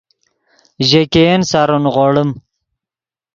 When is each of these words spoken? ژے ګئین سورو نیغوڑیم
ژے 0.87 1.01
ګئین 1.13 1.41
سورو 1.51 1.77
نیغوڑیم 1.83 2.29